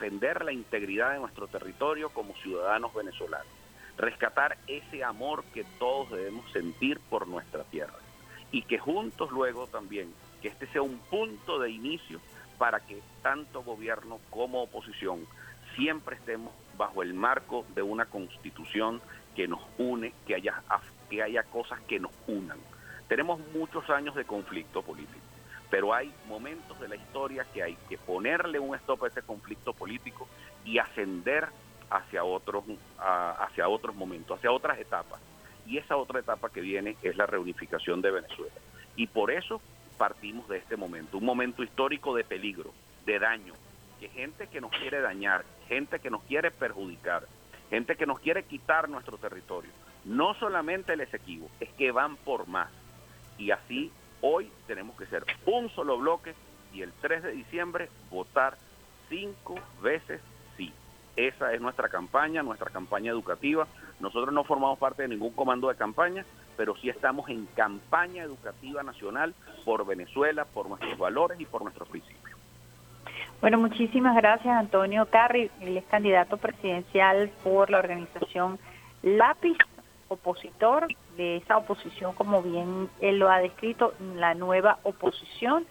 [0.01, 3.47] defender la integridad de nuestro territorio como ciudadanos venezolanos,
[3.97, 7.99] rescatar ese amor que todos debemos sentir por nuestra tierra.
[8.51, 12.19] Y que juntos luego también, que este sea un punto de inicio
[12.57, 15.27] para que tanto gobierno como oposición
[15.75, 19.01] siempre estemos bajo el marco de una constitución
[19.35, 20.63] que nos une, que haya,
[21.11, 22.57] que haya cosas que nos unan.
[23.07, 25.30] Tenemos muchos años de conflicto político
[25.71, 29.73] pero hay momentos de la historia que hay que ponerle un stop a ese conflicto
[29.73, 30.27] político
[30.65, 31.47] y ascender
[31.89, 32.65] hacia otros,
[32.99, 35.21] hacia otros momentos, hacia otras etapas.
[35.65, 38.53] Y esa otra etapa que viene es la reunificación de Venezuela.
[38.97, 39.61] Y por eso
[39.97, 42.73] partimos de este momento, un momento histórico de peligro,
[43.05, 43.53] de daño,
[43.99, 47.27] que gente que nos quiere dañar, gente que nos quiere perjudicar,
[47.69, 49.71] gente que nos quiere quitar nuestro territorio,
[50.03, 52.69] no solamente el Esequibo, es que van por más.
[53.37, 53.91] Y así
[54.21, 56.33] hoy tenemos que ser un solo bloque
[56.73, 58.57] y el 3 de diciembre votar
[59.09, 60.21] cinco veces
[60.57, 60.73] sí.
[61.15, 63.67] Esa es nuestra campaña, nuestra campaña educativa.
[63.99, 68.83] Nosotros no formamos parte de ningún comando de campaña, pero sí estamos en campaña educativa
[68.83, 69.33] nacional
[69.65, 72.37] por Venezuela, por nuestros valores y por nuestros principios.
[73.41, 78.59] Bueno, muchísimas gracias Antonio Carri, él es candidato presidencial por la organización
[79.01, 79.57] Lápiz,
[80.09, 80.87] opositor
[81.17, 85.65] de esa oposición, como bien él lo ha descrito, la nueva oposición.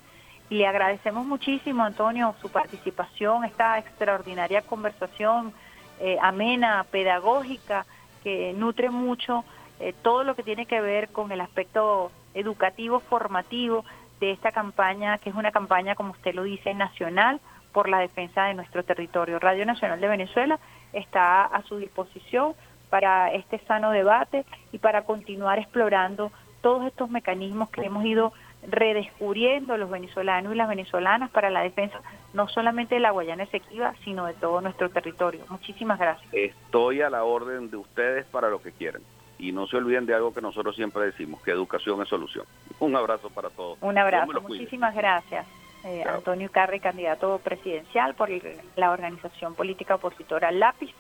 [0.49, 5.53] Y le agradecemos muchísimo, Antonio, su participación, esta extraordinaria conversación
[6.01, 7.87] eh, amena, pedagógica,
[8.25, 9.45] que nutre mucho
[9.79, 13.85] eh, todo lo que tiene que ver con el aspecto educativo, formativo
[14.19, 17.41] de esta campaña, que es una campaña, como usted lo dice, nacional
[17.73, 19.39] por la defensa de nuestro territorio.
[19.39, 20.59] Radio Nacional de Venezuela
[20.93, 22.55] está a su disposición
[22.91, 26.31] para este sano debate y para continuar explorando
[26.61, 28.33] todos estos mecanismos que hemos ido
[28.69, 32.01] redescubriendo los venezolanos y las venezolanas para la defensa
[32.35, 35.45] no solamente de la Guayana Esequiba, sino de todo nuestro territorio.
[35.49, 36.33] Muchísimas gracias.
[36.33, 39.03] Estoy a la orden de ustedes para lo que quieran.
[39.39, 42.45] Y no se olviden de algo que nosotros siempre decimos, que educación es solución.
[42.79, 43.79] Un abrazo para todos.
[43.81, 45.47] Un abrazo, muchísimas gracias.
[45.83, 48.29] Eh, Antonio Carri, candidato presidencial por
[48.77, 50.95] la organización política opositora Lápiz.